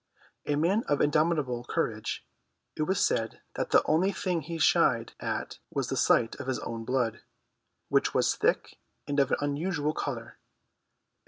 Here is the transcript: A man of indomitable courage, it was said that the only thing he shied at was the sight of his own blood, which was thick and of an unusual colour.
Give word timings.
A 0.47 0.55
man 0.55 0.81
of 0.87 0.99
indomitable 0.99 1.63
courage, 1.65 2.25
it 2.75 2.81
was 2.81 3.05
said 3.05 3.39
that 3.53 3.69
the 3.69 3.83
only 3.85 4.11
thing 4.11 4.41
he 4.41 4.57
shied 4.57 5.13
at 5.19 5.59
was 5.69 5.89
the 5.89 5.95
sight 5.95 6.33
of 6.39 6.47
his 6.47 6.57
own 6.57 6.85
blood, 6.85 7.21
which 7.87 8.11
was 8.11 8.35
thick 8.35 8.79
and 9.07 9.19
of 9.19 9.29
an 9.31 9.37
unusual 9.41 9.93
colour. 9.93 10.39